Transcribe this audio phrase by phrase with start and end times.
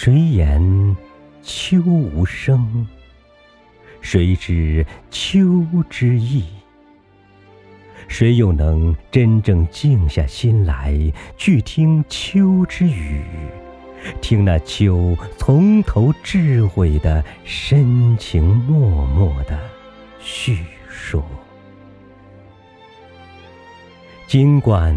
[0.00, 0.96] 谁言
[1.42, 2.86] 秋无声？
[4.00, 6.44] 谁知秋之意？
[8.06, 10.94] 谁又能真正静下心来，
[11.36, 13.24] 去听秋之语？
[14.20, 19.58] 听那秋从头至尾的深情脉脉的
[20.20, 21.26] 叙说。
[24.28, 24.96] 尽管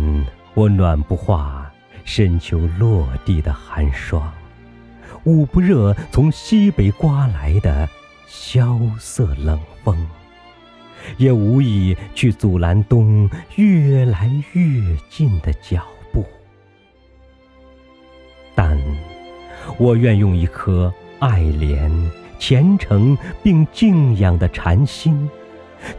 [0.53, 1.73] 我暖不化
[2.05, 4.31] 深秋落地的寒霜，
[5.25, 7.87] 捂不热从西北刮来的
[8.27, 9.95] 萧瑟冷风，
[11.17, 16.25] 也无意去阻拦冬越来越近的脚步。
[18.55, 18.79] 但，
[19.77, 21.91] 我愿用一颗爱怜、
[22.39, 25.29] 虔诚并敬仰的禅心，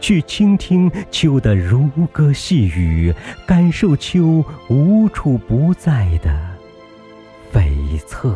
[0.01, 3.13] 去倾听秋的如歌细语，
[3.47, 6.29] 感受秋无处不在的
[7.53, 8.35] 悱恻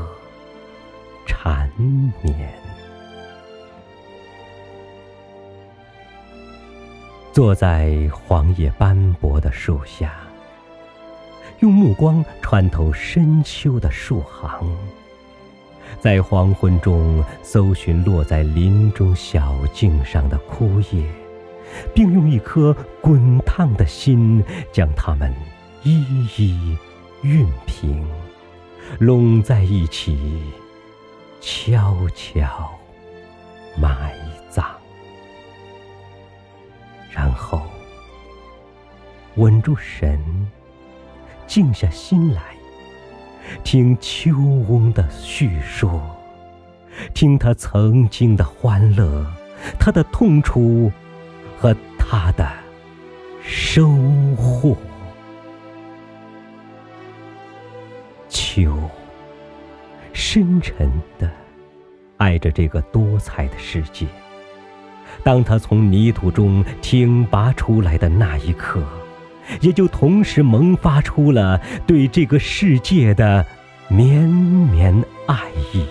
[1.28, 2.52] 缠绵。
[7.32, 10.16] 坐在黄叶斑驳的树下。
[11.60, 14.78] 用目光穿透深秋的树行，
[16.00, 21.04] 在黄昏中搜寻落在林中小径上的枯叶，
[21.96, 25.34] 并用一颗滚烫的心将它们
[25.82, 26.00] 一
[26.38, 26.78] 一
[27.24, 28.08] 熨平，
[29.00, 30.40] 拢在一起，
[31.40, 32.70] 悄悄
[33.80, 34.14] 埋
[34.50, 34.66] 葬，
[37.12, 37.62] 然后
[39.36, 40.20] 稳住神。
[41.48, 42.42] 静下心来，
[43.64, 46.14] 听秋翁的叙说，
[47.14, 49.26] 听他曾经的欢乐，
[49.80, 50.92] 他的痛楚
[51.58, 52.46] 和他的
[53.42, 53.88] 收
[54.36, 54.76] 获。
[58.28, 58.78] 秋，
[60.20, 61.30] 深沉的
[62.18, 64.08] 爱着这个多彩的世界。
[65.24, 68.84] 当他从泥土中挺拔出来的那一刻。
[69.62, 73.46] 也就同时萌发出了对这个世界的
[73.88, 74.94] 绵绵
[75.26, 75.38] 爱
[75.74, 75.86] 意。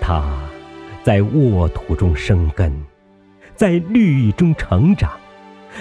[0.00, 0.38] 它
[1.02, 2.72] 在沃土中生根，
[3.56, 5.10] 在绿意中成长，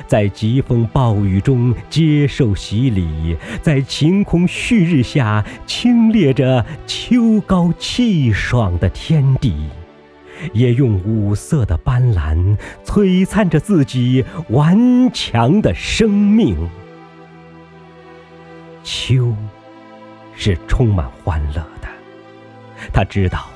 [0.07, 9.69] 在疾风暴雨中接受洗礼，在晴空旭日下清冽着秋高气爽的天地。
[10.53, 12.55] 也用五色的斑斓
[12.85, 16.55] 璀璨着自己顽强的生命。
[18.81, 19.35] 秋，
[20.33, 21.89] 是充满欢乐的。
[22.93, 23.49] 他知道，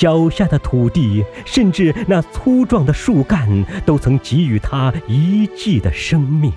[0.00, 6.50] 脚下的土地，甚至那粗壮的树干，都曾给予他一季的生命。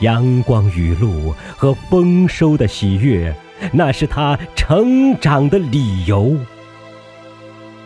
[0.00, 3.36] 阳光雨露和丰收的喜悦，
[3.70, 6.34] 那是他成长的理由。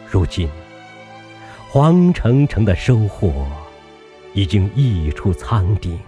[0.08, 0.48] 如今，
[1.68, 3.48] 黄澄澄的收获
[4.32, 5.98] 已经溢出仓顶，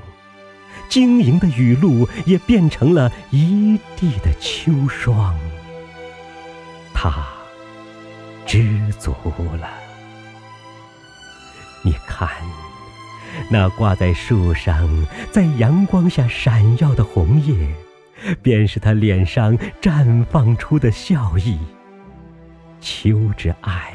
[0.88, 5.36] 晶莹的雨露也变成了一地的秋霜。
[6.94, 7.26] 他
[8.48, 8.64] 知
[8.98, 9.14] 足
[9.60, 9.68] 了。
[11.84, 12.30] 你看，
[13.50, 17.54] 那挂在树上，在阳光下闪耀的红叶，
[18.40, 21.58] 便是他脸上绽放出的笑意。
[22.80, 23.92] 秋之爱，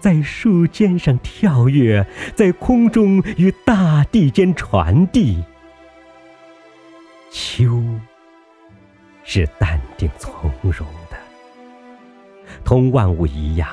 [0.00, 2.06] 在树尖上跳跃，
[2.36, 5.42] 在空中与大地间传递。
[7.32, 7.82] 秋
[9.24, 10.86] 是淡定从容，
[12.68, 13.66] 同万物一样，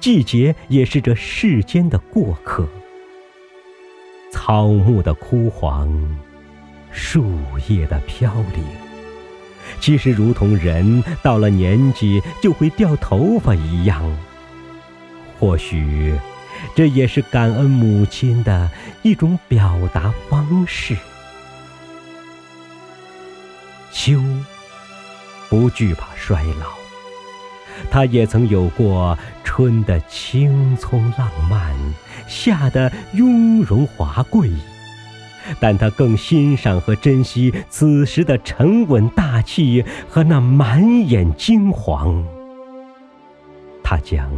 [0.00, 2.66] 季节也是这世间的过客。
[4.32, 5.88] 草木的枯黄，
[6.90, 7.32] 树
[7.68, 8.64] 叶的飘零。
[9.78, 14.02] 其实，如同人到了年纪就会掉头发一样，
[15.38, 16.18] 或许
[16.74, 18.68] 这也是感恩母亲的
[19.04, 20.96] 一种表达方式。
[23.92, 24.20] 秋
[25.48, 26.77] 不惧怕衰老，
[27.90, 31.74] 他也曾有过春的青葱浪漫，
[32.26, 34.50] 夏的雍容华贵。
[35.60, 42.22] 但他更欣赏和珍惜此时的沉稳大气和那满眼金黄。
[43.82, 44.30] 他将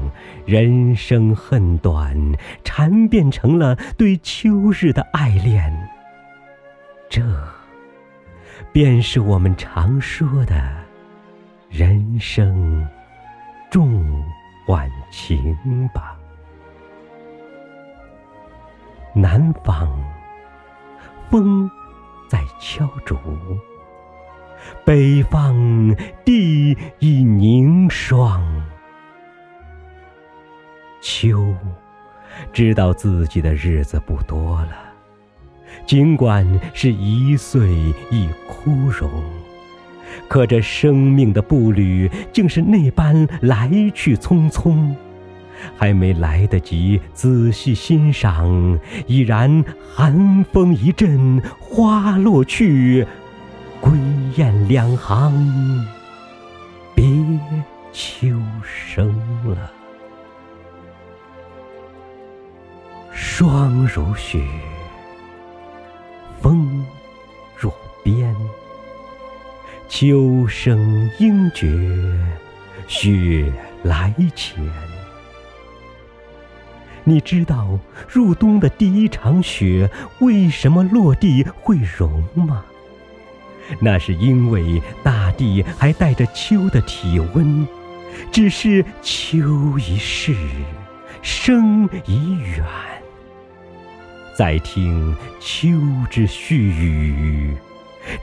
[0.46, 2.16] 人生恨短
[2.62, 5.76] 缠变成了对秋日的爱恋，
[7.08, 7.20] 这
[8.72, 10.54] 便是我们常说的
[11.69, 12.87] 人生
[13.70, 14.25] 重
[14.67, 16.17] 晚情吧。
[19.14, 19.88] 南方。
[21.31, 21.70] 风
[22.28, 23.17] 在敲竹，
[24.84, 25.94] 北方
[26.25, 28.43] 地已凝霜。
[31.00, 31.55] 秋
[32.52, 34.73] 知道自己的日子不多了，
[35.87, 36.44] 尽管
[36.75, 37.69] 是一岁
[38.11, 39.08] 一枯荣，
[40.28, 44.94] 可这生命的步履竟是那般来去匆匆。
[45.76, 49.62] 还没来得及仔细欣赏，已然
[49.94, 53.06] 寒风一阵，花落去，
[53.78, 53.92] 归
[54.36, 55.86] 雁两行，
[56.94, 57.04] 别
[57.92, 58.28] 秋
[58.64, 59.14] 声
[59.44, 59.70] 了。
[63.12, 64.40] 霜如雪，
[70.00, 71.69] 秋声应觉，
[72.88, 73.52] 雪
[73.82, 74.58] 来前。
[77.05, 82.64] 你知道入冬的第一场雪为什么落地会融吗？
[83.79, 87.69] 那是因为大地还带着秋的体温，
[88.32, 90.35] 只是秋已逝，
[91.20, 92.64] 声已远。
[94.35, 95.69] 再听秋
[96.08, 97.55] 之絮语，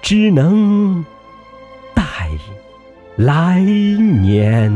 [0.02, 1.06] 只能
[3.18, 4.72] 来年。